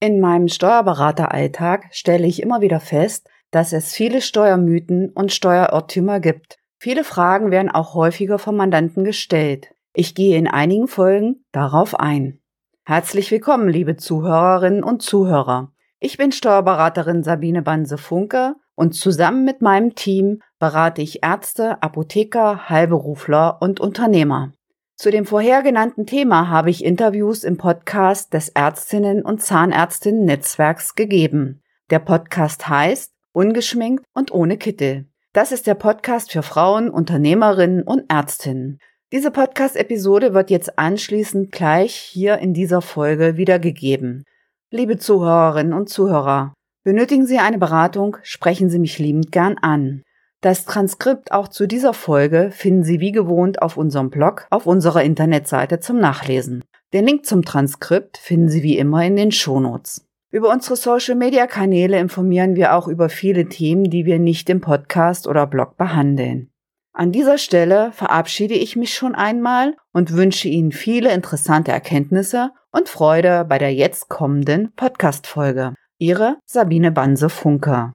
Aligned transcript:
In 0.00 0.20
meinem 0.20 0.46
Steuerberateralltag 0.46 1.88
stelle 1.90 2.28
ich 2.28 2.40
immer 2.40 2.60
wieder 2.60 2.78
fest, 2.78 3.28
dass 3.50 3.72
es 3.72 3.92
viele 3.92 4.20
Steuermythen 4.20 5.10
und 5.10 5.32
Steuerirrtümer 5.32 6.20
gibt. 6.20 6.58
Viele 6.78 7.02
Fragen 7.02 7.50
werden 7.50 7.68
auch 7.68 7.94
häufiger 7.94 8.38
vom 8.38 8.54
Mandanten 8.54 9.02
gestellt. 9.02 9.74
Ich 9.94 10.14
gehe 10.14 10.38
in 10.38 10.46
einigen 10.46 10.86
Folgen 10.86 11.44
darauf 11.50 11.98
ein. 11.98 12.38
Herzlich 12.84 13.32
willkommen, 13.32 13.68
liebe 13.68 13.96
Zuhörerinnen 13.96 14.84
und 14.84 15.02
Zuhörer. 15.02 15.72
Ich 15.98 16.16
bin 16.16 16.30
Steuerberaterin 16.30 17.24
Sabine 17.24 17.62
Banse-Funke 17.62 18.54
und 18.76 18.94
zusammen 18.94 19.44
mit 19.44 19.62
meinem 19.62 19.96
Team 19.96 20.42
berate 20.60 21.02
ich 21.02 21.24
Ärzte, 21.24 21.82
Apotheker, 21.82 22.68
Heilberufler 22.68 23.60
und 23.60 23.80
Unternehmer. 23.80 24.52
Zu 25.00 25.12
dem 25.12 25.26
vorher 25.26 25.62
genannten 25.62 26.06
Thema 26.06 26.48
habe 26.48 26.70
ich 26.70 26.84
Interviews 26.84 27.44
im 27.44 27.56
Podcast 27.56 28.34
des 28.34 28.48
Ärztinnen 28.48 29.22
und 29.22 29.40
Zahnärztinnen 29.40 30.24
Netzwerks 30.24 30.96
gegeben. 30.96 31.62
Der 31.90 32.00
Podcast 32.00 32.68
heißt 32.68 33.12
Ungeschminkt 33.32 34.04
und 34.12 34.32
ohne 34.32 34.58
Kittel. 34.58 35.06
Das 35.32 35.52
ist 35.52 35.68
der 35.68 35.76
Podcast 35.76 36.32
für 36.32 36.42
Frauen, 36.42 36.90
Unternehmerinnen 36.90 37.84
und 37.84 38.10
Ärztinnen. 38.10 38.80
Diese 39.12 39.30
Podcast-Episode 39.30 40.34
wird 40.34 40.50
jetzt 40.50 40.80
anschließend 40.80 41.52
gleich 41.52 41.94
hier 41.94 42.38
in 42.38 42.52
dieser 42.52 42.82
Folge 42.82 43.36
wiedergegeben. 43.36 44.24
Liebe 44.72 44.98
Zuhörerinnen 44.98 45.74
und 45.74 45.88
Zuhörer, 45.88 46.54
benötigen 46.82 47.24
Sie 47.24 47.38
eine 47.38 47.58
Beratung, 47.58 48.16
sprechen 48.22 48.68
Sie 48.68 48.80
mich 48.80 48.98
liebend 48.98 49.30
gern 49.30 49.58
an. 49.58 50.02
Das 50.40 50.64
Transkript 50.64 51.32
auch 51.32 51.48
zu 51.48 51.66
dieser 51.66 51.92
Folge 51.92 52.50
finden 52.52 52.84
Sie 52.84 53.00
wie 53.00 53.10
gewohnt 53.10 53.60
auf 53.60 53.76
unserem 53.76 54.08
Blog 54.08 54.46
auf 54.50 54.66
unserer 54.66 55.02
Internetseite 55.02 55.80
zum 55.80 55.98
Nachlesen. 55.98 56.64
Den 56.92 57.06
Link 57.06 57.26
zum 57.26 57.44
Transkript 57.44 58.18
finden 58.18 58.48
Sie 58.48 58.62
wie 58.62 58.78
immer 58.78 59.04
in 59.04 59.16
den 59.16 59.32
Shownotes. 59.32 60.06
Über 60.30 60.50
unsere 60.50 60.76
Social-Media-Kanäle 60.76 61.98
informieren 61.98 62.54
wir 62.54 62.74
auch 62.74 62.86
über 62.86 63.08
viele 63.08 63.48
Themen, 63.48 63.90
die 63.90 64.04
wir 64.04 64.18
nicht 64.18 64.48
im 64.48 64.60
Podcast 64.60 65.26
oder 65.26 65.46
Blog 65.46 65.76
behandeln. 65.76 66.50
An 66.92 67.12
dieser 67.12 67.38
Stelle 67.38 67.90
verabschiede 67.92 68.54
ich 68.54 68.76
mich 68.76 68.94
schon 68.94 69.14
einmal 69.14 69.74
und 69.92 70.12
wünsche 70.12 70.48
Ihnen 70.48 70.70
viele 70.72 71.12
interessante 71.12 71.72
Erkenntnisse 71.72 72.50
und 72.70 72.88
Freude 72.88 73.44
bei 73.48 73.58
der 73.58 73.72
jetzt 73.74 74.08
kommenden 74.08 74.72
Podcast-Folge. 74.76 75.74
Ihre 75.98 76.36
Sabine 76.44 76.92
Banse-Funker. 76.92 77.92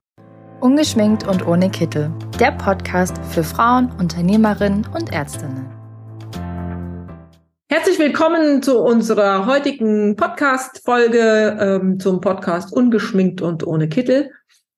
Ungeschminkt 0.64 1.28
und 1.28 1.46
ohne 1.46 1.68
Kittel. 1.68 2.10
Der 2.40 2.50
Podcast 2.52 3.18
für 3.30 3.44
Frauen, 3.44 3.92
Unternehmerinnen 3.98 4.86
und 4.94 5.12
Ärztinnen. 5.12 5.66
Herzlich 7.68 7.98
willkommen 7.98 8.62
zu 8.62 8.80
unserer 8.80 9.44
heutigen 9.44 10.16
Podcast-Folge 10.16 11.58
ähm, 11.60 12.00
zum 12.00 12.22
Podcast 12.22 12.72
Ungeschminkt 12.72 13.42
und 13.42 13.66
ohne 13.66 13.90
Kittel. 13.90 14.30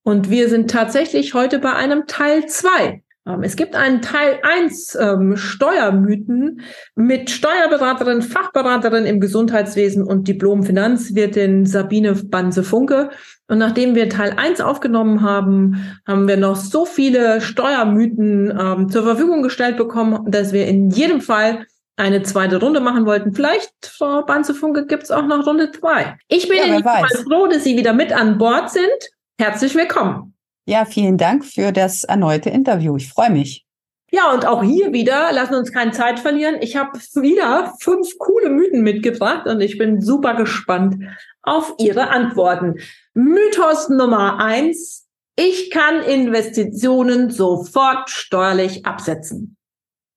Und 0.02 0.28
wir 0.28 0.48
sind 0.48 0.72
tatsächlich 0.72 1.34
heute 1.34 1.60
bei 1.60 1.74
einem 1.74 2.08
Teil 2.08 2.46
zwei 2.46 3.04
ähm, 3.26 3.42
es 3.42 3.56
gibt 3.56 3.74
einen 3.74 4.02
Teil 4.02 4.38
1 4.42 4.96
ähm, 5.00 5.36
Steuermythen 5.36 6.62
mit 6.94 7.30
Steuerberaterin, 7.30 8.22
Fachberaterin 8.22 9.04
im 9.04 9.20
Gesundheitswesen 9.20 10.02
und 10.02 10.28
Diplom-Finanzwirtin 10.28 11.66
Sabine 11.66 12.14
Banse-Funke. 12.14 13.10
Und 13.48 13.58
nachdem 13.58 13.94
wir 13.94 14.08
Teil 14.08 14.34
1 14.36 14.60
aufgenommen 14.60 15.22
haben, 15.22 15.98
haben 16.06 16.26
wir 16.26 16.36
noch 16.36 16.56
so 16.56 16.84
viele 16.84 17.40
Steuermythen 17.40 18.56
ähm, 18.58 18.88
zur 18.88 19.04
Verfügung 19.04 19.42
gestellt 19.42 19.76
bekommen, 19.76 20.30
dass 20.30 20.52
wir 20.52 20.66
in 20.66 20.90
jedem 20.90 21.20
Fall 21.20 21.66
eine 21.96 22.22
zweite 22.22 22.60
Runde 22.60 22.80
machen 22.80 23.06
wollten. 23.06 23.32
Vielleicht, 23.32 23.72
Frau 23.84 24.22
Banze-Funke, 24.22 24.86
gibt 24.86 25.04
es 25.04 25.10
auch 25.10 25.26
noch 25.26 25.46
Runde 25.46 25.70
2. 25.70 26.16
Ich 26.28 26.48
bin 26.48 26.58
ja, 26.58 26.82
Fall 26.82 27.08
froh, 27.24 27.46
dass 27.46 27.64
Sie 27.64 27.76
wieder 27.76 27.92
mit 27.92 28.12
an 28.12 28.36
Bord 28.36 28.70
sind. 28.70 28.86
Herzlich 29.38 29.74
willkommen. 29.74 30.34
Ja, 30.66 30.84
vielen 30.84 31.16
Dank 31.16 31.44
für 31.44 31.72
das 31.72 32.04
erneute 32.04 32.50
Interview. 32.50 32.96
Ich 32.96 33.08
freue 33.08 33.30
mich. 33.30 33.64
Ja, 34.10 34.32
und 34.32 34.46
auch 34.46 34.62
hier 34.62 34.92
wieder, 34.92 35.32
lassen 35.32 35.54
uns 35.54 35.72
keine 35.72 35.92
Zeit 35.92 36.18
verlieren. 36.20 36.56
Ich 36.60 36.76
habe 36.76 36.98
wieder 37.14 37.74
fünf 37.80 38.18
coole 38.18 38.50
Mythen 38.50 38.82
mitgebracht 38.82 39.46
und 39.46 39.60
ich 39.60 39.78
bin 39.78 40.00
super 40.00 40.34
gespannt 40.34 40.96
auf 41.42 41.74
Ihre 41.78 42.08
Antworten. 42.08 42.76
Mythos 43.18 43.88
Nummer 43.88 44.40
eins. 44.40 45.06
Ich 45.36 45.70
kann 45.70 46.02
Investitionen 46.02 47.30
sofort 47.30 48.10
steuerlich 48.10 48.84
absetzen. 48.84 49.56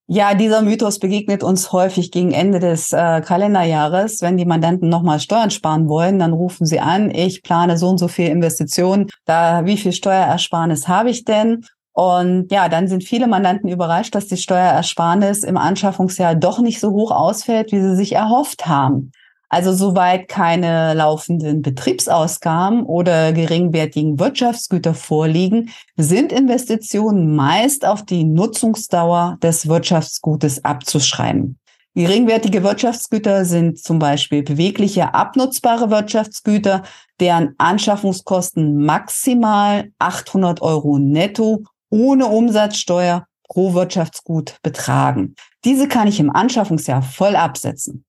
Ja, 0.07 0.33
dieser 0.33 0.61
Mythos 0.61 0.99
begegnet 0.99 1.41
uns 1.41 1.71
häufig 1.71 2.11
gegen 2.11 2.33
Ende 2.33 2.59
des 2.59 2.91
äh, 2.91 3.21
Kalenderjahres. 3.21 4.21
Wenn 4.21 4.35
die 4.35 4.43
Mandanten 4.43 4.89
nochmal 4.89 5.21
Steuern 5.21 5.49
sparen 5.49 5.87
wollen, 5.87 6.19
dann 6.19 6.33
rufen 6.33 6.65
sie 6.65 6.81
an, 6.81 7.09
ich 7.09 7.41
plane 7.41 7.77
so 7.77 7.87
und 7.87 7.99
so 7.99 8.09
viel 8.09 8.27
Investitionen. 8.27 9.07
Da, 9.23 9.65
wie 9.65 9.77
viel 9.77 9.93
Steuerersparnis 9.93 10.89
habe 10.89 11.09
ich 11.09 11.23
denn? 11.23 11.63
Und 11.93 12.51
ja, 12.51 12.67
dann 12.67 12.89
sind 12.89 13.05
viele 13.05 13.27
Mandanten 13.27 13.69
überrascht, 13.69 14.13
dass 14.13 14.27
die 14.27 14.35
Steuerersparnis 14.35 15.45
im 15.45 15.55
Anschaffungsjahr 15.55 16.35
doch 16.35 16.59
nicht 16.59 16.81
so 16.81 16.91
hoch 16.91 17.11
ausfällt, 17.11 17.71
wie 17.71 17.79
sie 17.79 17.95
sich 17.95 18.11
erhofft 18.11 18.67
haben. 18.67 19.13
Also 19.49 19.73
soweit 19.73 20.27
keine 20.27 20.93
laufenden 20.93 21.63
Betriebsausgaben 21.63 22.83
oder 22.83 23.33
geringwertigen 23.33 24.19
Wirtschaftsgüter 24.19 24.93
vorliegen, 24.93 25.71
sind 25.97 26.31
Investitionen 26.31 27.35
meist 27.35 27.83
auf 27.83 28.05
die 28.05 28.23
Nutzungsdauer 28.23 29.37
des 29.41 29.67
Wirtschaftsgutes 29.67 30.63
abzuschreiben. 30.63 31.57
Geringwertige 31.95 32.63
Wirtschaftsgüter 32.63 33.43
sind 33.43 33.79
zum 33.79 33.97
Beispiel 33.97 34.43
bewegliche, 34.43 35.15
abnutzbare 35.15 35.89
Wirtschaftsgüter, 35.89 36.83
deren 37.19 37.55
Anschaffungskosten 37.57 38.85
maximal 38.85 39.89
800 39.97 40.61
Euro 40.61 40.99
netto 40.99 41.63
ohne 41.89 42.27
Umsatzsteuer 42.27 43.25
pro 43.49 43.73
Wirtschaftsgut 43.73 44.57
betragen. 44.61 45.35
Diese 45.65 45.87
kann 45.87 46.07
ich 46.07 46.19
im 46.19 46.29
Anschaffungsjahr 46.29 47.01
voll 47.01 47.35
absetzen. 47.35 48.05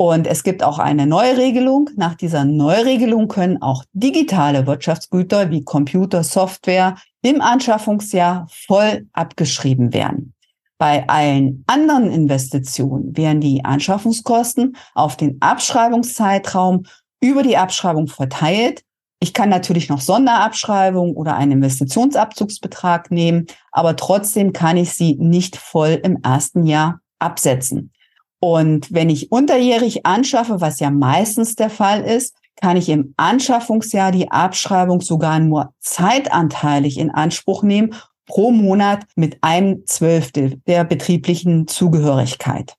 Und 0.00 0.26
es 0.26 0.44
gibt 0.44 0.62
auch 0.62 0.78
eine 0.78 1.06
Neuregelung. 1.06 1.90
Nach 1.94 2.14
dieser 2.14 2.46
Neuregelung 2.46 3.28
können 3.28 3.60
auch 3.60 3.84
digitale 3.92 4.66
Wirtschaftsgüter 4.66 5.50
wie 5.50 5.62
Computer, 5.62 6.22
Software 6.22 6.94
im 7.20 7.42
Anschaffungsjahr 7.42 8.46
voll 8.50 9.06
abgeschrieben 9.12 9.92
werden. 9.92 10.32
Bei 10.78 11.06
allen 11.06 11.64
anderen 11.66 12.10
Investitionen 12.10 13.14
werden 13.14 13.42
die 13.42 13.62
Anschaffungskosten 13.62 14.74
auf 14.94 15.18
den 15.18 15.36
Abschreibungszeitraum 15.42 16.84
über 17.20 17.42
die 17.42 17.58
Abschreibung 17.58 18.06
verteilt. 18.08 18.82
Ich 19.20 19.34
kann 19.34 19.50
natürlich 19.50 19.90
noch 19.90 20.00
Sonderabschreibung 20.00 21.14
oder 21.14 21.36
einen 21.36 21.52
Investitionsabzugsbetrag 21.52 23.10
nehmen, 23.10 23.48
aber 23.70 23.96
trotzdem 23.96 24.54
kann 24.54 24.78
ich 24.78 24.94
sie 24.94 25.16
nicht 25.16 25.58
voll 25.58 26.00
im 26.02 26.22
ersten 26.22 26.64
Jahr 26.64 27.00
absetzen. 27.18 27.92
Und 28.40 28.92
wenn 28.92 29.10
ich 29.10 29.30
unterjährig 29.30 30.06
anschaffe, 30.06 30.60
was 30.60 30.80
ja 30.80 30.90
meistens 30.90 31.56
der 31.56 31.70
Fall 31.70 32.00
ist, 32.00 32.34
kann 32.56 32.76
ich 32.76 32.88
im 32.88 33.14
Anschaffungsjahr 33.16 34.12
die 34.12 34.30
Abschreibung 34.30 35.00
sogar 35.00 35.38
nur 35.38 35.72
zeitanteilig 35.80 36.98
in 36.98 37.10
Anspruch 37.10 37.62
nehmen, 37.62 37.94
pro 38.26 38.50
Monat 38.50 39.04
mit 39.16 39.38
einem 39.42 39.84
Zwölftel 39.86 40.60
der 40.66 40.84
betrieblichen 40.84 41.66
Zugehörigkeit. 41.66 42.76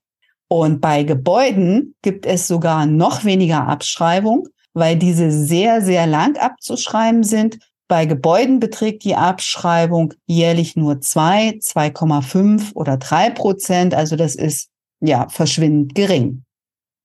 Und 0.48 0.82
bei 0.82 1.04
Gebäuden 1.04 1.96
gibt 2.02 2.26
es 2.26 2.48
sogar 2.48 2.86
noch 2.86 3.24
weniger 3.24 3.68
Abschreibung, 3.68 4.48
weil 4.74 4.96
diese 4.98 5.32
sehr, 5.32 5.82
sehr 5.82 6.08
lang 6.08 6.38
abzuschreiben 6.38 7.24
sind. 7.24 7.60
Bei 7.88 8.06
Gebäuden 8.06 8.60
beträgt 8.60 9.04
die 9.04 9.16
Abschreibung 9.16 10.14
jährlich 10.26 10.76
nur 10.76 11.02
zwei, 11.02 11.60
2,5 11.62 12.74
oder 12.74 12.98
drei 12.98 13.30
Prozent. 13.30 13.94
Also 13.94 14.16
das 14.16 14.36
ist 14.36 14.71
ja, 15.02 15.28
verschwindend 15.30 15.96
gering. 15.96 16.44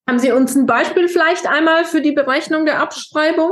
Haben 0.08 0.18
Sie 0.20 0.30
uns 0.30 0.54
ein 0.54 0.66
Beispiel 0.66 1.08
vielleicht 1.08 1.46
einmal 1.46 1.84
für 1.84 2.00
die 2.00 2.12
Berechnung 2.12 2.64
der 2.64 2.80
Abschreibung? 2.80 3.50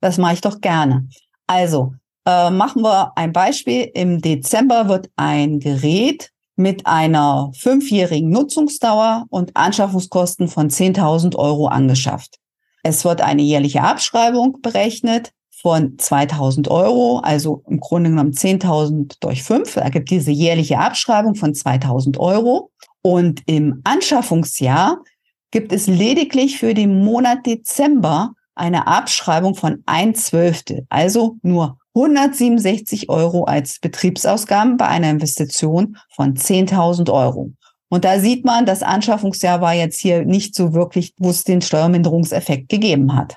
Das 0.00 0.16
mache 0.16 0.34
ich 0.34 0.40
doch 0.40 0.60
gerne. 0.60 1.06
Also, 1.46 1.94
äh, 2.26 2.50
machen 2.50 2.82
wir 2.82 3.12
ein 3.16 3.32
Beispiel. 3.32 3.90
Im 3.94 4.20
Dezember 4.20 4.88
wird 4.88 5.10
ein 5.16 5.60
Gerät 5.60 6.30
mit 6.56 6.86
einer 6.86 7.50
fünfjährigen 7.58 8.30
Nutzungsdauer 8.30 9.26
und 9.28 9.56
Anschaffungskosten 9.56 10.48
von 10.48 10.70
10.000 10.70 11.36
Euro 11.36 11.66
angeschafft. 11.66 12.38
Es 12.82 13.04
wird 13.04 13.20
eine 13.20 13.42
jährliche 13.42 13.82
Abschreibung 13.82 14.60
berechnet 14.60 15.32
von 15.50 15.98
2000 15.98 16.68
Euro, 16.68 17.20
also 17.20 17.62
im 17.68 17.78
Grunde 17.78 18.10
genommen 18.10 18.32
10.000 18.32 19.16
durch 19.20 19.42
5. 19.42 19.74
Da 19.74 19.88
gibt 19.88 20.10
diese 20.10 20.32
jährliche 20.32 20.78
Abschreibung 20.78 21.36
von 21.36 21.54
2000 21.54 22.18
Euro. 22.18 22.70
Und 23.02 23.42
im 23.46 23.80
Anschaffungsjahr 23.84 25.02
gibt 25.50 25.72
es 25.72 25.86
lediglich 25.86 26.58
für 26.58 26.74
den 26.74 27.04
Monat 27.04 27.46
Dezember 27.46 28.32
eine 28.54 28.86
Abschreibung 28.86 29.54
von 29.54 29.82
ein 29.86 30.14
Zwölftel, 30.14 30.86
also 30.88 31.36
nur 31.42 31.78
167 31.94 33.08
Euro 33.10 33.44
als 33.44 33.78
Betriebsausgaben 33.80 34.76
bei 34.76 34.86
einer 34.86 35.10
Investition 35.10 35.96
von 36.14 36.34
10.000 36.34 37.12
Euro. 37.12 37.52
Und 37.88 38.04
da 38.06 38.18
sieht 38.18 38.46
man, 38.46 38.64
das 38.64 38.82
Anschaffungsjahr 38.82 39.60
war 39.60 39.74
jetzt 39.74 40.00
hier 40.00 40.24
nicht 40.24 40.54
so 40.54 40.72
wirklich, 40.72 41.12
wo 41.18 41.28
es 41.28 41.44
den 41.44 41.60
Steuerminderungseffekt 41.60 42.70
gegeben 42.70 43.14
hat. 43.14 43.36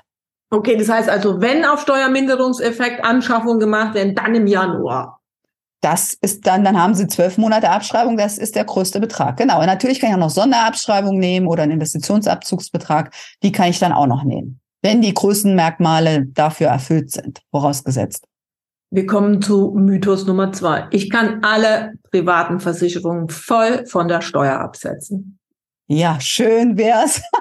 Okay, 0.50 0.76
das 0.76 0.88
heißt 0.88 1.10
also, 1.10 1.40
wenn 1.42 1.64
auf 1.66 1.82
Steuerminderungseffekt 1.82 3.04
Anschaffungen 3.04 3.58
gemacht 3.58 3.94
werden, 3.94 4.14
dann 4.14 4.34
im 4.34 4.46
Januar. 4.46 5.15
Das 5.86 6.14
ist 6.14 6.48
dann, 6.48 6.64
dann 6.64 6.82
haben 6.82 6.96
Sie 6.96 7.06
zwölf 7.06 7.38
Monate 7.38 7.70
Abschreibung, 7.70 8.16
das 8.16 8.38
ist 8.38 8.56
der 8.56 8.64
größte 8.64 8.98
Betrag. 8.98 9.36
Genau. 9.36 9.60
Und 9.60 9.66
natürlich 9.66 10.00
kann 10.00 10.10
ich 10.10 10.16
auch 10.16 10.20
noch 10.20 10.30
Sonderabschreibung 10.30 11.16
nehmen 11.16 11.46
oder 11.46 11.62
einen 11.62 11.74
Investitionsabzugsbetrag, 11.74 13.14
die 13.44 13.52
kann 13.52 13.70
ich 13.70 13.78
dann 13.78 13.92
auch 13.92 14.08
noch 14.08 14.24
nehmen, 14.24 14.58
wenn 14.82 15.00
die 15.00 15.14
Größenmerkmale 15.14 16.26
dafür 16.26 16.66
erfüllt 16.66 17.12
sind, 17.12 17.40
vorausgesetzt. 17.52 18.24
Wir 18.90 19.06
kommen 19.06 19.40
zu 19.40 19.76
Mythos 19.76 20.26
Nummer 20.26 20.50
zwei. 20.50 20.88
Ich 20.90 21.08
kann 21.08 21.44
alle 21.44 21.92
privaten 22.10 22.58
Versicherungen 22.58 23.28
voll 23.28 23.86
von 23.86 24.08
der 24.08 24.22
Steuer 24.22 24.58
absetzen. 24.58 25.38
Ja, 25.88 26.20
schön 26.20 26.76
wär's. 26.76 27.22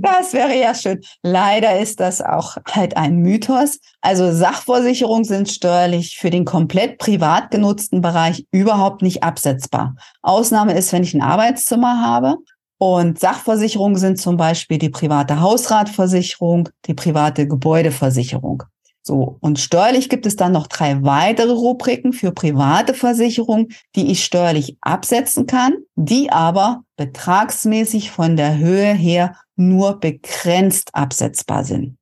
Das 0.00 0.34
wäre 0.34 0.56
ja 0.56 0.74
schön. 0.74 1.00
Leider 1.22 1.80
ist 1.80 2.00
das 2.00 2.20
auch 2.20 2.58
halt 2.70 2.96
ein 2.96 3.16
Mythos. 3.16 3.80
Also 4.02 4.30
Sachversicherungen 4.30 5.24
sind 5.24 5.48
steuerlich 5.48 6.18
für 6.18 6.30
den 6.30 6.44
komplett 6.44 6.98
privat 6.98 7.50
genutzten 7.50 8.02
Bereich 8.02 8.46
überhaupt 8.52 9.02
nicht 9.02 9.22
absetzbar. 9.22 9.96
Ausnahme 10.22 10.74
ist, 10.74 10.92
wenn 10.92 11.02
ich 11.02 11.14
ein 11.14 11.22
Arbeitszimmer 11.22 12.04
habe. 12.04 12.36
Und 12.78 13.18
Sachversicherungen 13.18 13.96
sind 13.96 14.20
zum 14.20 14.36
Beispiel 14.36 14.78
die 14.78 14.90
private 14.90 15.40
Hausratversicherung, 15.40 16.68
die 16.86 16.94
private 16.94 17.48
Gebäudeversicherung. 17.48 18.62
So, 19.02 19.38
und 19.40 19.58
steuerlich 19.58 20.08
gibt 20.08 20.26
es 20.26 20.36
dann 20.36 20.52
noch 20.52 20.66
drei 20.66 21.02
weitere 21.02 21.52
Rubriken 21.52 22.12
für 22.12 22.30
private 22.30 22.92
Versicherungen, 22.94 23.68
die 23.96 24.12
ich 24.12 24.24
steuerlich 24.24 24.76
absetzen 24.82 25.46
kann, 25.46 25.72
die 25.96 26.30
aber 26.30 26.82
betragsmäßig 26.98 28.10
von 28.10 28.36
der 28.36 28.58
Höhe 28.58 28.92
her 28.92 29.34
nur 29.56 29.98
begrenzt 29.98 30.90
absetzbar 30.92 31.64
sind. 31.64 31.96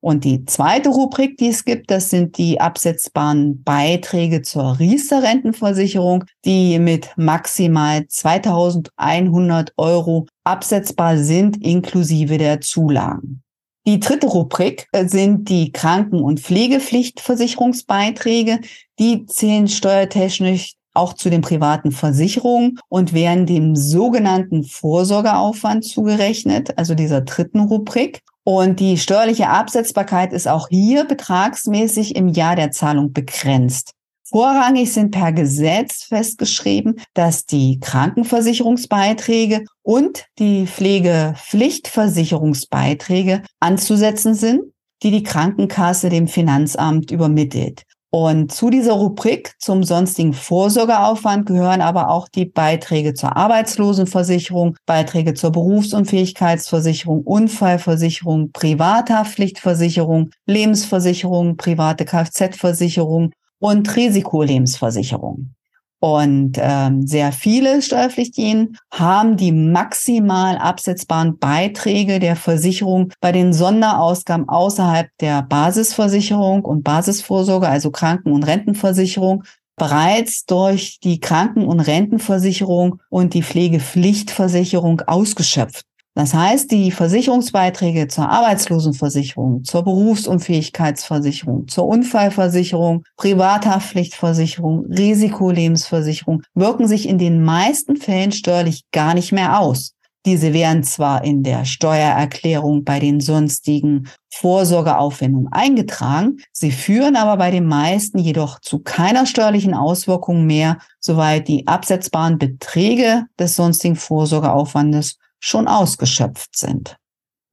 Und 0.00 0.22
die 0.22 0.44
zweite 0.44 0.90
Rubrik, 0.90 1.38
die 1.38 1.48
es 1.48 1.64
gibt, 1.64 1.90
das 1.90 2.10
sind 2.10 2.38
die 2.38 2.60
absetzbaren 2.60 3.64
Beiträge 3.64 4.42
zur 4.42 4.78
Riester 4.78 5.24
Rentenversicherung, 5.24 6.22
die 6.44 6.78
mit 6.78 7.10
maximal 7.16 8.06
2100 8.06 9.72
Euro 9.76 10.28
absetzbar 10.44 11.18
sind, 11.18 11.60
inklusive 11.60 12.38
der 12.38 12.60
Zulagen. 12.60 13.42
Die 13.86 14.00
dritte 14.00 14.26
Rubrik 14.26 14.88
äh, 14.92 15.06
sind 15.06 15.48
die 15.48 15.72
Kranken- 15.72 16.22
und 16.22 16.40
Pflegepflichtversicherungsbeiträge. 16.40 18.60
Die 18.98 19.24
zählen 19.26 19.68
steuertechnisch 19.68 20.74
auch 20.94 21.12
zu 21.14 21.30
den 21.30 21.42
privaten 21.42 21.92
Versicherungen 21.92 22.80
und 22.88 23.12
werden 23.12 23.46
dem 23.46 23.76
sogenannten 23.76 24.64
Vorsorgeaufwand 24.64 25.84
zugerechnet, 25.84 26.76
also 26.76 26.94
dieser 26.94 27.20
dritten 27.20 27.60
Rubrik. 27.60 28.22
Und 28.44 28.80
die 28.80 28.98
steuerliche 28.98 29.48
Absetzbarkeit 29.48 30.32
ist 30.32 30.48
auch 30.48 30.66
hier 30.68 31.04
betragsmäßig 31.04 32.16
im 32.16 32.26
Jahr 32.28 32.56
der 32.56 32.72
Zahlung 32.72 33.12
begrenzt. 33.12 33.92
Vorrangig 34.30 34.92
sind 34.92 35.10
per 35.10 35.32
Gesetz 35.32 36.04
festgeschrieben, 36.04 37.00
dass 37.14 37.46
die 37.46 37.80
Krankenversicherungsbeiträge 37.80 39.64
und 39.82 40.26
die 40.38 40.66
Pflegepflichtversicherungsbeiträge 40.66 43.42
anzusetzen 43.58 44.34
sind, 44.34 44.60
die 45.02 45.10
die 45.10 45.22
Krankenkasse 45.22 46.10
dem 46.10 46.28
Finanzamt 46.28 47.10
übermittelt. 47.10 47.84
Und 48.10 48.52
zu 48.52 48.70
dieser 48.70 48.94
Rubrik 48.94 49.54
zum 49.58 49.84
sonstigen 49.84 50.32
Vorsorgeaufwand 50.32 51.44
gehören 51.44 51.82
aber 51.82 52.08
auch 52.08 52.26
die 52.28 52.46
Beiträge 52.46 53.12
zur 53.12 53.36
Arbeitslosenversicherung, 53.36 54.76
Beiträge 54.86 55.34
zur 55.34 55.52
Berufsunfähigkeitsversicherung, 55.52 57.22
Unfallversicherung, 57.22 58.50
Privathaftpflichtversicherung, 58.52 60.30
Lebensversicherung, 60.46 61.58
private 61.58 62.06
Kfz-Versicherung 62.06 63.32
und 63.58 63.94
Risikolebensversicherung. 63.94 65.54
Und 66.00 66.52
ähm, 66.58 67.06
sehr 67.06 67.32
viele 67.32 67.82
Steuerpflichtigen 67.82 68.78
haben 68.92 69.36
die 69.36 69.50
maximal 69.50 70.56
absetzbaren 70.56 71.38
Beiträge 71.38 72.20
der 72.20 72.36
Versicherung 72.36 73.12
bei 73.20 73.32
den 73.32 73.52
Sonderausgaben 73.52 74.48
außerhalb 74.48 75.08
der 75.20 75.42
Basisversicherung 75.42 76.64
und 76.64 76.84
Basisvorsorge, 76.84 77.68
also 77.68 77.90
Kranken- 77.90 78.30
und 78.30 78.44
Rentenversicherung, 78.44 79.42
bereits 79.74 80.44
durch 80.44 81.00
die 81.00 81.18
Kranken- 81.18 81.66
und 81.66 81.80
Rentenversicherung 81.80 83.00
und 83.10 83.34
die 83.34 83.42
Pflegepflichtversicherung 83.42 85.00
ausgeschöpft. 85.00 85.87
Das 86.18 86.34
heißt, 86.34 86.72
die 86.72 86.90
Versicherungsbeiträge 86.90 88.08
zur 88.08 88.28
Arbeitslosenversicherung, 88.28 89.62
zur 89.62 89.84
Berufsunfähigkeitsversicherung, 89.84 91.68
zur 91.68 91.86
Unfallversicherung, 91.86 93.04
Privathaftpflichtversicherung, 93.16 94.86
Risikolebensversicherung 94.86 96.42
wirken 96.54 96.88
sich 96.88 97.08
in 97.08 97.18
den 97.18 97.44
meisten 97.44 97.94
Fällen 97.94 98.32
steuerlich 98.32 98.82
gar 98.90 99.14
nicht 99.14 99.30
mehr 99.30 99.60
aus. 99.60 99.94
Diese 100.26 100.52
werden 100.52 100.82
zwar 100.82 101.22
in 101.22 101.44
der 101.44 101.64
Steuererklärung 101.64 102.82
bei 102.82 102.98
den 102.98 103.20
sonstigen 103.20 104.08
Vorsorgeaufwendungen 104.28 105.52
eingetragen, 105.52 106.38
sie 106.50 106.72
führen 106.72 107.14
aber 107.14 107.36
bei 107.36 107.52
den 107.52 107.66
meisten 107.66 108.18
jedoch 108.18 108.58
zu 108.58 108.80
keiner 108.80 109.24
steuerlichen 109.24 109.72
Auswirkung 109.72 110.46
mehr, 110.46 110.78
soweit 110.98 111.46
die 111.46 111.68
absetzbaren 111.68 112.38
Beträge 112.38 113.26
des 113.38 113.54
sonstigen 113.54 113.94
Vorsorgeaufwandes 113.94 115.16
schon 115.40 115.68
ausgeschöpft 115.68 116.56
sind. 116.56 116.96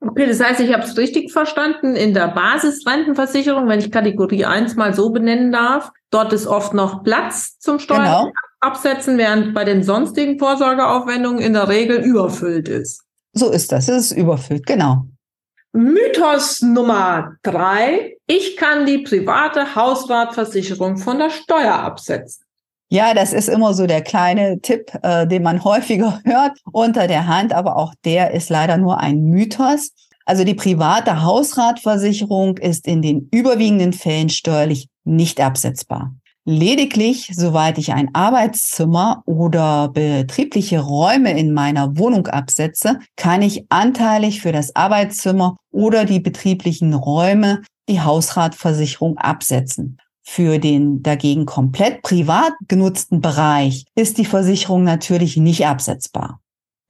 Okay, 0.02 0.28
das 0.28 0.40
heißt, 0.40 0.60
ich 0.60 0.72
habe 0.72 0.84
es 0.84 0.98
richtig 0.98 1.32
verstanden. 1.32 1.96
In 1.96 2.14
der 2.14 2.28
Basisrentenversicherung, 2.28 3.68
wenn 3.68 3.80
ich 3.80 3.92
Kategorie 3.92 4.46
1 4.46 4.76
mal 4.76 4.94
so 4.94 5.10
benennen 5.10 5.52
darf, 5.52 5.92
dort 6.12 6.32
ist 6.34 6.46
oft 6.46 6.74
noch 6.74 7.04
Platz 7.04 7.58
zum 7.60 7.80
Steuern 7.80 8.04
genau. 8.04 8.32
absetzen, 8.60 9.18
während 9.18 9.54
bei 9.54 9.64
den 9.64 9.84
sonstigen 9.84 10.38
Vorsorgeaufwendungen 10.38 11.40
in 11.40 11.54
der 11.54 11.70
Regel 11.70 11.98
überfüllt 11.98 12.68
ist. 12.70 13.04
So 13.34 13.50
ist 13.50 13.72
das, 13.72 13.88
es 13.90 14.12
ist 14.12 14.18
überfüllt, 14.18 14.66
genau. 14.66 15.06
Mythos 15.74 16.62
Nummer 16.62 17.36
drei. 17.44 18.18
Ich 18.28 18.56
kann 18.56 18.86
die 18.86 19.00
private 19.00 19.76
Hausratversicherung 19.76 20.98
von 20.98 21.20
der 21.20 21.30
Steuer 21.30 21.74
absetzen. 21.74 22.45
Ja, 22.90 23.14
das 23.14 23.34
ist 23.34 23.50
immer 23.50 23.74
so 23.74 23.88
der 23.88 24.02
kleine 24.02 24.60
Tipp, 24.62 24.92
äh, 25.02 25.28
den 25.28 25.44
man 25.44 25.64
häufiger 25.64 26.22
hört 26.24 26.58
unter 26.72 27.08
der 27.08 27.28
Hand, 27.28 27.54
aber 27.54 27.78
auch 27.78 27.94
der 28.04 28.32
ist 28.32 28.50
leider 28.50 28.78
nur 28.78 29.00
ein 29.00 29.24
Mythos. 29.26 29.92
Also 30.26 30.44
die 30.44 30.56
private 30.56 31.22
Hausratversicherung 31.22 32.58
ist 32.58 32.88
in 32.88 33.02
den 33.02 33.28
überwiegenden 33.32 33.94
Fällen 33.94 34.30
steuerlich 34.30 34.88
nicht 35.04 35.40
absetzbar. 35.40 36.16
Lediglich, 36.48 37.32
soweit 37.34 37.80
ich 37.80 37.94
ein 37.94 38.14
Arbeitszimmer 38.14 39.24
oder 39.26 39.90
betriebliche 39.90 40.80
Räume 40.80 41.38
in 41.38 41.54
meiner 41.54 41.98
Wohnung 41.98 42.28
absetze, 42.28 43.00
kann 43.16 43.42
ich 43.42 43.66
anteilig 43.70 44.42
für 44.42 44.52
das 44.52 44.76
Arbeitszimmer 44.76 45.58
oder 45.72 46.06
die 46.06 46.20
betrieblichen 46.20 46.94
Räume 46.94 47.64
die 47.90 48.02
Hausratversicherung 48.02 49.18
absetzen. 49.18 49.98
Für 50.28 50.60
den 50.60 51.04
dagegen 51.04 51.46
komplett 51.46 52.02
privat 52.02 52.54
genutzten 52.68 53.22
Bereich 53.22 53.86
ist 53.96 54.18
die 54.18 54.26
Versicherung 54.26 54.84
natürlich 54.84 55.38
nicht 55.38 55.66
absetzbar. 55.66 56.42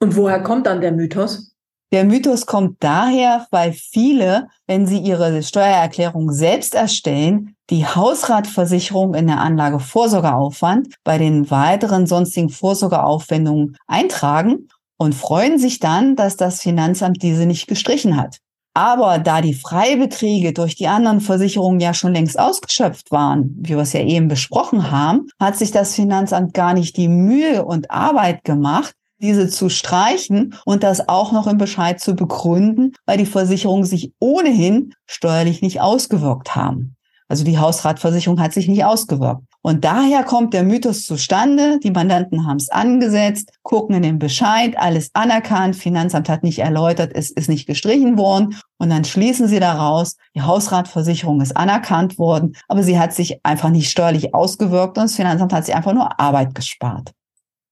Und 0.01 0.15
woher 0.15 0.41
kommt 0.41 0.67
dann 0.67 0.81
der 0.81 0.93
Mythos? 0.93 1.55
Der 1.91 2.03
Mythos 2.03 2.45
kommt 2.45 2.83
daher, 2.83 3.47
weil 3.51 3.73
viele, 3.73 4.47
wenn 4.67 4.87
sie 4.87 4.97
ihre 4.97 5.43
Steuererklärung 5.43 6.31
selbst 6.31 6.75
erstellen, 6.75 7.55
die 7.69 7.85
Hausratversicherung 7.85 9.13
in 9.13 9.27
der 9.27 9.39
Anlage 9.39 9.79
Vorsorgeaufwand 9.79 10.95
bei 11.03 11.17
den 11.17 11.49
weiteren 11.51 12.07
sonstigen 12.07 12.49
Vorsorgeaufwendungen 12.49 13.77
eintragen 13.87 14.69
und 14.97 15.13
freuen 15.13 15.59
sich 15.59 15.79
dann, 15.79 16.15
dass 16.15 16.37
das 16.37 16.61
Finanzamt 16.61 17.21
diese 17.21 17.45
nicht 17.45 17.67
gestrichen 17.67 18.17
hat. 18.17 18.39
Aber 18.77 19.19
da 19.19 19.39
die 19.39 19.53
Freibeträge 19.53 20.51
durch 20.51 20.75
die 20.75 20.87
anderen 20.87 21.21
Versicherungen 21.21 21.79
ja 21.79 21.93
schon 21.93 22.13
längst 22.13 22.37
ausgeschöpft 22.37 23.09
waren, 23.09 23.55
wie 23.61 23.69
wir 23.69 23.77
es 23.77 23.93
ja 23.93 24.01
eben 24.01 24.27
besprochen 24.27 24.91
haben, 24.91 25.27
hat 25.39 25.55
sich 25.57 25.71
das 25.71 25.95
Finanzamt 25.95 26.53
gar 26.53 26.73
nicht 26.73 26.97
die 26.97 27.07
Mühe 27.07 27.63
und 27.63 27.89
Arbeit 27.89 28.43
gemacht, 28.43 28.93
diese 29.21 29.47
zu 29.47 29.69
streichen 29.69 30.55
und 30.65 30.83
das 30.83 31.07
auch 31.07 31.31
noch 31.31 31.47
im 31.47 31.57
Bescheid 31.57 32.01
zu 32.01 32.15
begründen, 32.15 32.91
weil 33.05 33.17
die 33.17 33.25
Versicherungen 33.25 33.85
sich 33.85 34.11
ohnehin 34.19 34.93
steuerlich 35.05 35.61
nicht 35.61 35.79
ausgewirkt 35.79 36.57
haben. 36.57 36.94
Also 37.27 37.43
die 37.43 37.57
Hausratversicherung 37.57 38.39
hat 38.39 38.53
sich 38.53 38.67
nicht 38.67 38.85
ausgewirkt. 38.85 39.41
Und 39.61 39.83
daher 39.83 40.23
kommt 40.23 40.53
der 40.53 40.63
Mythos 40.63 41.05
zustande. 41.05 41.79
Die 41.83 41.89
Mandanten 41.89 42.45
haben 42.45 42.57
es 42.57 42.69
angesetzt, 42.69 43.51
gucken 43.63 43.95
in 43.95 44.03
den 44.03 44.19
Bescheid, 44.19 44.75
alles 44.77 45.09
anerkannt, 45.13 45.75
Finanzamt 45.75 46.29
hat 46.29 46.43
nicht 46.43 46.59
erläutert, 46.59 47.13
es 47.15 47.31
ist 47.31 47.49
nicht 47.49 47.65
gestrichen 47.65 48.19
worden. 48.19 48.55
Und 48.77 48.91
dann 48.91 49.05
schließen 49.05 49.47
sie 49.47 49.59
daraus, 49.59 50.17
die 50.35 50.43
Hausratversicherung 50.43 51.41
ist 51.41 51.57
anerkannt 51.57 52.19
worden, 52.19 52.55
aber 52.67 52.83
sie 52.83 52.99
hat 52.99 53.13
sich 53.13 53.39
einfach 53.43 53.69
nicht 53.69 53.89
steuerlich 53.89 54.35
ausgewirkt 54.35 54.97
und 54.97 55.05
das 55.05 55.15
Finanzamt 55.15 55.51
hat 55.51 55.65
sich 55.65 55.73
einfach 55.73 55.93
nur 55.93 56.19
Arbeit 56.19 56.53
gespart. 56.53 57.11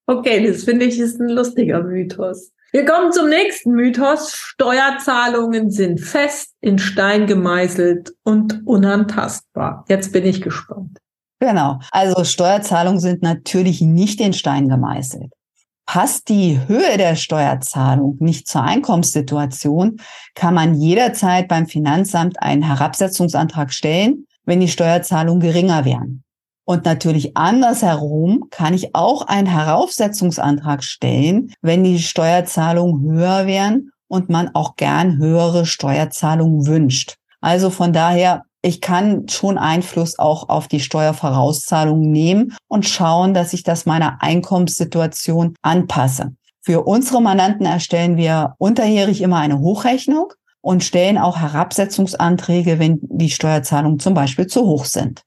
Okay, 0.07 0.47
das 0.47 0.63
finde 0.63 0.85
ich 0.85 0.97
ist 0.99 1.19
ein 1.19 1.29
lustiger 1.29 1.83
Mythos. 1.83 2.52
Wir 2.73 2.85
kommen 2.85 3.11
zum 3.11 3.29
nächsten 3.29 3.73
Mythos. 3.73 4.33
Steuerzahlungen 4.33 5.69
sind 5.69 6.01
fest 6.01 6.55
in 6.59 6.79
Stein 6.79 7.27
gemeißelt 7.27 8.15
und 8.23 8.65
unantastbar. 8.65 9.85
Jetzt 9.89 10.11
bin 10.11 10.25
ich 10.25 10.41
gespannt. 10.41 10.97
Genau. 11.39 11.77
Also 11.91 12.23
Steuerzahlungen 12.23 12.99
sind 12.99 13.21
natürlich 13.21 13.81
nicht 13.81 14.19
in 14.19 14.33
Stein 14.33 14.69
gemeißelt. 14.69 15.31
Passt 15.85 16.29
die 16.29 16.59
Höhe 16.67 16.97
der 16.97 17.15
Steuerzahlung 17.15 18.17
nicht 18.19 18.47
zur 18.47 18.63
Einkommenssituation, 18.63 19.97
kann 20.33 20.55
man 20.55 20.73
jederzeit 20.73 21.47
beim 21.47 21.67
Finanzamt 21.67 22.41
einen 22.41 22.63
Herabsetzungsantrag 22.63 23.71
stellen, 23.71 24.25
wenn 24.45 24.59
die 24.59 24.67
Steuerzahlungen 24.67 25.41
geringer 25.41 25.85
wären. 25.85 26.23
Und 26.65 26.85
natürlich 26.85 27.35
andersherum 27.35 28.45
kann 28.49 28.73
ich 28.73 28.95
auch 28.95 29.23
einen 29.23 29.47
Heraufsetzungsantrag 29.47 30.83
stellen, 30.83 31.53
wenn 31.61 31.83
die 31.83 31.99
Steuerzahlungen 31.99 33.11
höher 33.11 33.45
wären 33.45 33.91
und 34.07 34.29
man 34.29 34.49
auch 34.53 34.75
gern 34.75 35.17
höhere 35.17 35.65
Steuerzahlungen 35.65 36.65
wünscht. 36.65 37.15
Also 37.41 37.69
von 37.69 37.91
daher, 37.91 38.43
ich 38.61 38.79
kann 38.79 39.27
schon 39.27 39.57
Einfluss 39.57 40.17
auch 40.17 40.47
auf 40.47 40.69
die 40.69 40.79
Steuervorauszahlung 40.79 41.99
nehmen 41.99 42.55
und 42.69 42.85
schauen, 42.87 43.33
dass 43.33 43.51
ich 43.51 43.63
das 43.63 43.85
meiner 43.85 44.21
Einkommenssituation 44.21 45.55
anpasse. 45.61 46.33
Für 46.61 46.83
unsere 46.83 47.21
Mandanten 47.21 47.65
erstellen 47.65 48.15
wir 48.15 48.55
unterjährig 48.57 49.21
immer 49.21 49.39
eine 49.39 49.59
Hochrechnung 49.59 50.31
und 50.61 50.85
stellen 50.85 51.17
auch 51.17 51.37
Herabsetzungsanträge, 51.41 52.79
wenn 52.79 52.99
die 53.01 53.29
Steuerzahlungen 53.29 53.99
zum 53.99 54.13
Beispiel 54.13 54.47
zu 54.47 54.61
hoch 54.61 54.85
sind. 54.85 55.23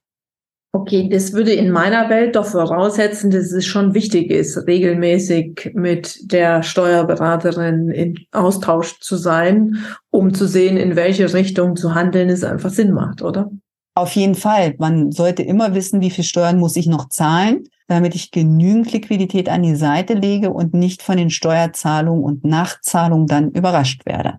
Okay, 0.79 1.09
das 1.09 1.33
würde 1.33 1.53
in 1.53 1.71
meiner 1.71 2.07
Welt 2.07 2.35
doch 2.35 2.45
voraussetzen, 2.45 3.31
dass 3.31 3.51
es 3.51 3.65
schon 3.65 3.95
wichtig 3.95 4.29
ist, 4.29 4.67
regelmäßig 4.67 5.71
mit 5.73 6.31
der 6.31 6.61
Steuerberaterin 6.61 7.89
in 7.89 8.15
Austausch 8.31 8.99
zu 8.99 9.15
sein, 9.15 9.77
um 10.11 10.35
zu 10.35 10.45
sehen, 10.45 10.77
in 10.77 10.95
welche 10.95 11.33
Richtung 11.33 11.75
zu 11.75 11.95
handeln 11.95 12.29
es 12.29 12.43
einfach 12.43 12.69
Sinn 12.69 12.91
macht, 12.91 13.23
oder? 13.23 13.49
Auf 13.95 14.11
jeden 14.11 14.35
Fall. 14.35 14.75
Man 14.77 15.11
sollte 15.11 15.41
immer 15.41 15.73
wissen, 15.73 15.99
wie 15.99 16.11
viel 16.11 16.23
Steuern 16.23 16.59
muss 16.59 16.75
ich 16.75 16.85
noch 16.85 17.09
zahlen, 17.09 17.63
damit 17.87 18.13
ich 18.13 18.29
genügend 18.29 18.91
Liquidität 18.91 19.49
an 19.49 19.63
die 19.63 19.75
Seite 19.75 20.13
lege 20.13 20.51
und 20.51 20.75
nicht 20.75 21.01
von 21.01 21.17
den 21.17 21.31
Steuerzahlungen 21.31 22.23
und 22.23 22.45
Nachzahlungen 22.45 23.25
dann 23.25 23.49
überrascht 23.49 24.05
werde. 24.05 24.35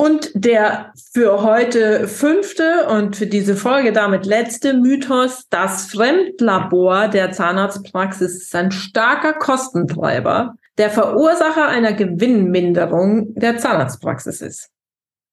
Und 0.00 0.30
der 0.32 0.94
für 1.12 1.42
heute 1.42 2.08
fünfte 2.08 2.86
und 2.88 3.16
für 3.16 3.26
diese 3.26 3.54
Folge 3.54 3.92
damit 3.92 4.24
letzte 4.24 4.72
Mythos, 4.72 5.46
das 5.50 5.90
Fremdlabor 5.90 7.08
der 7.08 7.32
Zahnarztpraxis 7.32 8.44
ist 8.44 8.56
ein 8.56 8.72
starker 8.72 9.34
Kostentreiber, 9.34 10.54
der 10.78 10.88
Verursacher 10.88 11.68
einer 11.68 11.92
Gewinnminderung 11.92 13.34
der 13.34 13.58
Zahnarztpraxis 13.58 14.40
ist. 14.40 14.70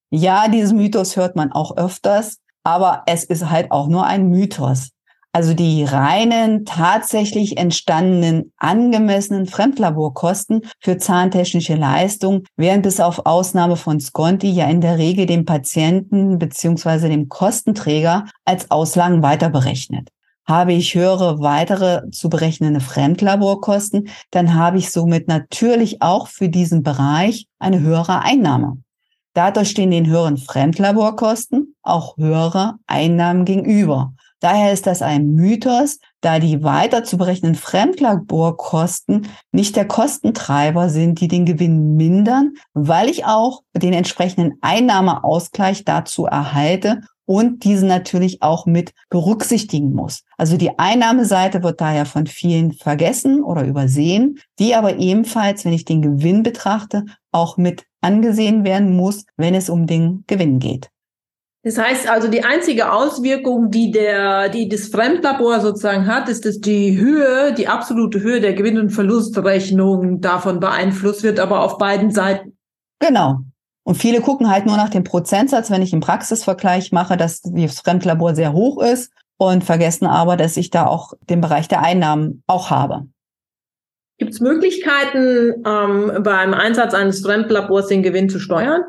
Ja, 0.09 0.49
diesen 0.49 0.75
Mythos 0.75 1.15
hört 1.15 1.37
man 1.37 1.53
auch 1.53 1.77
öfters, 1.77 2.39
aber 2.65 3.03
es 3.05 3.23
ist 3.23 3.49
halt 3.49 3.71
auch 3.71 3.87
nur 3.87 4.05
ein 4.05 4.27
Mythos. 4.27 4.89
Also 5.33 5.53
die 5.53 5.83
reinen, 5.83 6.65
tatsächlich 6.65 7.57
entstandenen, 7.57 8.53
angemessenen 8.57 9.45
Fremdlaborkosten 9.45 10.61
für 10.79 10.97
zahntechnische 10.97 11.75
Leistungen 11.75 12.43
werden 12.55 12.81
bis 12.81 12.99
auf 12.99 13.25
Ausnahme 13.25 13.75
von 13.75 13.99
Sconti 13.99 14.49
ja 14.49 14.65
in 14.67 14.81
der 14.81 14.97
Regel 14.97 15.25
dem 15.25 15.45
Patienten 15.45 16.39
beziehungsweise 16.39 17.09
dem 17.09 17.29
Kostenträger 17.29 18.25
als 18.45 18.71
Auslagen 18.71 19.21
weiter 19.21 19.49
berechnet. 19.49 20.09
Habe 20.47 20.73
ich 20.73 20.95
höhere 20.95 21.39
weitere 21.39 22.09
zu 22.09 22.29
berechnende 22.29 22.79
Fremdlaborkosten, 22.79 24.07
dann 24.31 24.55
habe 24.55 24.77
ich 24.77 24.91
somit 24.91 25.27
natürlich 25.27 26.01
auch 26.01 26.29
für 26.29 26.47
diesen 26.47 26.83
Bereich 26.83 27.47
eine 27.59 27.81
höhere 27.81 28.21
Einnahme. 28.21 28.77
Dadurch 29.33 29.69
stehen 29.69 29.91
den 29.91 30.07
höheren 30.07 30.37
Fremdlaborkosten 30.37 31.75
auch 31.83 32.17
höhere 32.17 32.79
Einnahmen 32.87 33.45
gegenüber. 33.45 34.13
Daher 34.39 34.71
ist 34.71 34.85
das 34.85 35.01
ein 35.01 35.33
Mythos, 35.33 35.99
da 36.21 36.39
die 36.39 36.63
weiter 36.63 37.03
zu 37.03 37.17
berechnenden 37.17 37.59
Fremdlaborkosten 37.59 39.27
nicht 39.51 39.75
der 39.75 39.87
Kostentreiber 39.87 40.89
sind, 40.89 41.19
die 41.21 41.27
den 41.27 41.45
Gewinn 41.45 41.95
mindern, 41.95 42.53
weil 42.73 43.09
ich 43.09 43.25
auch 43.25 43.61
den 43.73 43.93
entsprechenden 43.93 44.57
Einnahmeausgleich 44.61 45.85
dazu 45.85 46.25
erhalte 46.25 47.01
und 47.25 47.65
diesen 47.65 47.89
natürlich 47.89 48.41
auch 48.41 48.65
mit 48.65 48.93
berücksichtigen 49.09 49.93
muss. 49.93 50.23
Also 50.37 50.55
die 50.55 50.79
Einnahmeseite 50.79 51.61
wird 51.61 51.81
daher 51.81 52.05
von 52.05 52.25
vielen 52.25 52.71
vergessen 52.73 53.43
oder 53.43 53.65
übersehen, 53.65 54.39
die 54.59 54.75
aber 54.75 54.97
ebenfalls, 54.97 55.65
wenn 55.65 55.73
ich 55.73 55.83
den 55.83 56.01
Gewinn 56.01 56.41
betrachte, 56.41 57.05
auch 57.31 57.57
mit 57.57 57.85
angesehen 58.01 58.63
werden 58.63 58.95
muss, 58.95 59.25
wenn 59.35 59.55
es 59.55 59.69
um 59.69 59.87
den 59.87 60.23
Gewinn 60.27 60.59
geht. 60.59 60.89
Das 61.67 61.77
heißt 61.77 62.09
also, 62.09 62.29
die 62.29 62.45
einzige 62.45 62.93
Auswirkung, 62.93 63.71
die 63.71 63.91
der, 63.91 64.47
die 64.47 64.69
das 64.69 64.87
Fremdlabor 64.87 65.59
sozusagen 65.59 66.07
hat, 66.07 66.29
ist, 66.29 66.45
dass 66.45 66.61
die 66.61 66.97
Höhe, 66.97 67.53
die 67.53 67.67
absolute 67.67 68.21
Höhe 68.21 68.39
der 68.39 68.53
Gewinn- 68.53 68.79
und 68.79 68.91
Verlustrechnung 68.91 70.21
davon 70.21 70.61
beeinflusst 70.61 71.23
wird, 71.23 71.41
aber 71.41 71.63
auf 71.63 71.77
beiden 71.77 72.11
Seiten. 72.11 72.57
Genau. 72.99 73.39
Und 73.83 73.95
viele 73.95 74.21
gucken 74.21 74.49
halt 74.49 74.65
nur 74.65 74.77
nach 74.77 74.87
dem 74.87 75.03
Prozentsatz, 75.03 75.69
wenn 75.69 75.81
ich 75.81 75.91
einen 75.91 75.99
Praxisvergleich 75.99 76.93
mache, 76.93 77.17
dass 77.17 77.41
das 77.41 77.81
Fremdlabor 77.81 78.33
sehr 78.33 78.53
hoch 78.53 78.81
ist 78.81 79.11
und 79.35 79.65
vergessen 79.65 80.07
aber, 80.07 80.37
dass 80.37 80.55
ich 80.55 80.69
da 80.69 80.87
auch 80.87 81.15
den 81.29 81.41
Bereich 81.41 81.67
der 81.67 81.83
Einnahmen 81.83 82.43
auch 82.47 82.69
habe. 82.69 83.07
Gibt 84.19 84.31
es 84.31 84.39
Möglichkeiten, 84.39 85.65
ähm, 85.65 86.23
beim 86.23 86.53
Einsatz 86.53 86.93
eines 86.93 87.19
Fremdlabors 87.19 87.87
den 87.87 88.03
Gewinn 88.03 88.29
zu 88.29 88.39
steuern? 88.39 88.83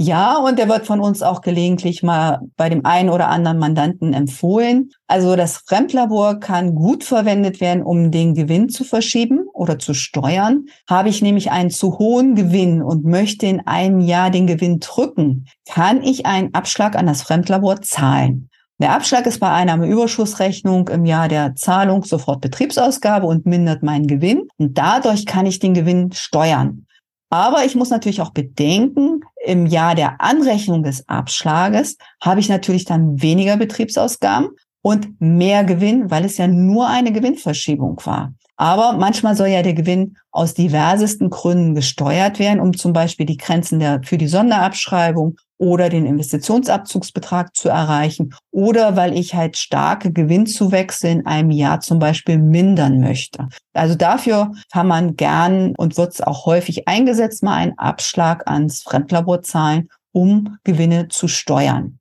Ja, 0.00 0.36
und 0.36 0.60
der 0.60 0.68
wird 0.68 0.86
von 0.86 1.00
uns 1.00 1.22
auch 1.22 1.40
gelegentlich 1.40 2.04
mal 2.04 2.38
bei 2.56 2.68
dem 2.68 2.86
einen 2.86 3.10
oder 3.10 3.28
anderen 3.30 3.58
Mandanten 3.58 4.12
empfohlen. 4.12 4.90
Also 5.08 5.34
das 5.34 5.64
Fremdlabor 5.66 6.38
kann 6.38 6.76
gut 6.76 7.02
verwendet 7.02 7.60
werden, 7.60 7.82
um 7.82 8.12
den 8.12 8.34
Gewinn 8.34 8.68
zu 8.68 8.84
verschieben 8.84 9.46
oder 9.52 9.80
zu 9.80 9.94
steuern. 9.94 10.66
Habe 10.88 11.08
ich 11.08 11.20
nämlich 11.20 11.50
einen 11.50 11.70
zu 11.70 11.98
hohen 11.98 12.36
Gewinn 12.36 12.80
und 12.80 13.04
möchte 13.04 13.46
in 13.46 13.66
einem 13.66 13.98
Jahr 13.98 14.30
den 14.30 14.46
Gewinn 14.46 14.78
drücken, 14.78 15.46
kann 15.68 16.00
ich 16.04 16.26
einen 16.26 16.54
Abschlag 16.54 16.94
an 16.94 17.06
das 17.06 17.22
Fremdlabor 17.22 17.82
zahlen. 17.82 18.50
Der 18.80 18.92
Abschlag 18.92 19.26
ist 19.26 19.40
bei 19.40 19.50
einer 19.50 19.84
Überschussrechnung 19.84 20.86
im 20.90 21.06
Jahr 21.06 21.26
der 21.26 21.56
Zahlung 21.56 22.04
sofort 22.04 22.40
Betriebsausgabe 22.40 23.26
und 23.26 23.46
mindert 23.46 23.82
meinen 23.82 24.06
Gewinn. 24.06 24.46
Und 24.58 24.78
dadurch 24.78 25.26
kann 25.26 25.46
ich 25.46 25.58
den 25.58 25.74
Gewinn 25.74 26.12
steuern. 26.12 26.86
Aber 27.30 27.64
ich 27.64 27.74
muss 27.74 27.90
natürlich 27.90 28.22
auch 28.22 28.30
bedenken, 28.30 29.20
im 29.48 29.64
Jahr 29.64 29.94
der 29.94 30.20
Anrechnung 30.20 30.82
des 30.82 31.08
Abschlages 31.08 31.96
habe 32.20 32.40
ich 32.40 32.50
natürlich 32.50 32.84
dann 32.84 33.22
weniger 33.22 33.56
Betriebsausgaben 33.56 34.50
und 34.82 35.20
mehr 35.20 35.64
Gewinn, 35.64 36.10
weil 36.10 36.26
es 36.26 36.36
ja 36.36 36.46
nur 36.46 36.86
eine 36.86 37.12
Gewinnverschiebung 37.12 37.98
war. 38.04 38.34
Aber 38.60 38.94
manchmal 38.94 39.36
soll 39.36 39.48
ja 39.48 39.62
der 39.62 39.74
Gewinn 39.74 40.16
aus 40.32 40.52
diversesten 40.52 41.30
Gründen 41.30 41.76
gesteuert 41.76 42.40
werden, 42.40 42.60
um 42.60 42.76
zum 42.76 42.92
Beispiel 42.92 43.24
die 43.24 43.36
Grenzen 43.36 43.78
der, 43.78 44.02
für 44.02 44.18
die 44.18 44.26
Sonderabschreibung 44.26 45.36
oder 45.58 45.88
den 45.88 46.06
Investitionsabzugsbetrag 46.06 47.54
zu 47.54 47.68
erreichen 47.68 48.34
oder 48.50 48.96
weil 48.96 49.16
ich 49.16 49.34
halt 49.34 49.56
starke 49.56 50.12
Gewinnzuwächse 50.12 51.08
in 51.08 51.24
einem 51.24 51.52
Jahr 51.52 51.80
zum 51.80 52.00
Beispiel 52.00 52.38
mindern 52.38 53.00
möchte. 53.00 53.48
Also 53.74 53.94
dafür 53.94 54.52
kann 54.72 54.88
man 54.88 55.14
gern 55.14 55.74
und 55.76 55.96
wird 55.96 56.14
es 56.14 56.20
auch 56.20 56.44
häufig 56.44 56.88
eingesetzt, 56.88 57.44
mal 57.44 57.54
einen 57.54 57.78
Abschlag 57.78 58.48
ans 58.48 58.82
Fremdlabor 58.82 59.42
zahlen, 59.42 59.88
um 60.10 60.58
Gewinne 60.64 61.06
zu 61.08 61.28
steuern. 61.28 62.00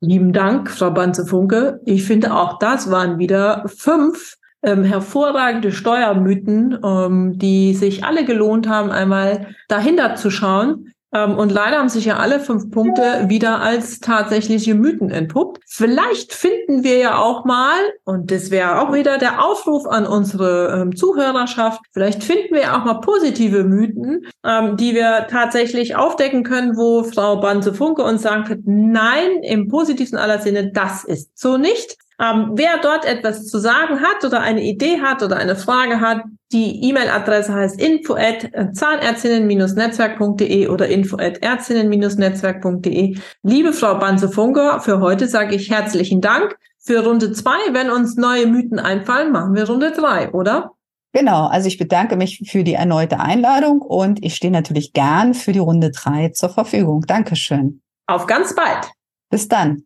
Lieben 0.00 0.32
Dank, 0.32 0.70
Frau 0.70 0.90
Banze-Funke. 0.90 1.80
Ich 1.84 2.04
finde 2.04 2.34
auch 2.36 2.58
das 2.58 2.90
waren 2.90 3.18
wieder 3.18 3.64
fünf 3.66 4.36
ähm, 4.64 4.84
hervorragende 4.84 5.72
Steuermythen, 5.72 6.78
ähm, 6.84 7.38
die 7.38 7.74
sich 7.74 8.04
alle 8.04 8.24
gelohnt 8.24 8.68
haben, 8.68 8.90
einmal 8.90 9.48
dahinter 9.68 10.16
zu 10.16 10.30
schauen. 10.30 10.90
Ähm, 11.14 11.38
und 11.38 11.52
leider 11.52 11.78
haben 11.78 11.88
sich 11.88 12.06
ja 12.06 12.16
alle 12.16 12.40
fünf 12.40 12.70
Punkte 12.70 13.26
wieder 13.28 13.60
als 13.60 14.00
tatsächliche 14.00 14.74
Mythen 14.74 15.10
entpuppt. 15.10 15.62
Vielleicht 15.66 16.34
finden 16.34 16.82
wir 16.82 16.98
ja 16.98 17.18
auch 17.18 17.44
mal, 17.44 17.78
und 18.04 18.32
das 18.32 18.50
wäre 18.50 18.80
auch 18.80 18.92
wieder 18.92 19.16
der 19.18 19.44
Aufruf 19.44 19.86
an 19.86 20.06
unsere 20.06 20.80
ähm, 20.80 20.96
Zuhörerschaft, 20.96 21.80
vielleicht 21.92 22.24
finden 22.24 22.54
wir 22.54 22.74
auch 22.74 22.84
mal 22.84 22.94
positive 22.94 23.62
Mythen, 23.62 24.26
ähm, 24.44 24.76
die 24.76 24.94
wir 24.94 25.28
tatsächlich 25.30 25.94
aufdecken 25.94 26.42
können, 26.42 26.76
wo 26.76 27.04
Frau 27.04 27.40
Banse-Funke 27.40 28.02
uns 28.02 28.22
sagen 28.22 28.48
wird, 28.48 28.62
nein, 28.64 29.42
im 29.42 29.68
positivsten 29.68 30.18
aller 30.18 30.40
Sinne, 30.40 30.72
das 30.72 31.04
ist 31.04 31.38
so 31.38 31.56
nicht. 31.56 31.96
Ähm, 32.20 32.52
wer 32.54 32.78
dort 32.80 33.04
etwas 33.04 33.46
zu 33.46 33.58
sagen 33.58 34.00
hat 34.00 34.24
oder 34.24 34.40
eine 34.40 34.62
Idee 34.62 35.00
hat 35.00 35.22
oder 35.22 35.36
eine 35.36 35.56
Frage 35.56 36.00
hat, 36.00 36.22
die 36.52 36.88
E-Mail-Adresse 36.88 37.52
heißt 37.52 37.80
info 37.80 38.14
at 38.14 38.48
zahnärztinnen-netzwerk.de 38.76 40.68
oder 40.68 40.88
info 40.88 41.16
at 41.16 41.38
ärztinnen-netzwerk.de. 41.38 43.16
Liebe 43.42 43.72
Frau 43.72 43.98
Banze-Funker, 43.98 44.80
für 44.80 45.00
heute 45.00 45.26
sage 45.26 45.56
ich 45.56 45.70
herzlichen 45.70 46.20
Dank. 46.20 46.56
Für 46.78 47.04
Runde 47.04 47.32
zwei, 47.32 47.58
wenn 47.72 47.90
uns 47.90 48.16
neue 48.16 48.46
Mythen 48.46 48.78
einfallen, 48.78 49.32
machen 49.32 49.54
wir 49.54 49.66
Runde 49.66 49.90
drei, 49.90 50.30
oder? 50.30 50.70
Genau, 51.12 51.46
also 51.46 51.66
ich 51.66 51.78
bedanke 51.78 52.16
mich 52.16 52.42
für 52.50 52.62
die 52.62 52.74
erneute 52.74 53.20
Einladung 53.20 53.80
und 53.80 54.24
ich 54.24 54.34
stehe 54.34 54.52
natürlich 54.52 54.92
gern 54.92 55.32
für 55.34 55.52
die 55.52 55.60
Runde 55.60 55.90
drei 55.90 56.28
zur 56.30 56.50
Verfügung. 56.50 57.02
Dankeschön. 57.06 57.80
Auf 58.06 58.26
ganz 58.26 58.54
bald. 58.54 58.90
Bis 59.30 59.48
dann. 59.48 59.84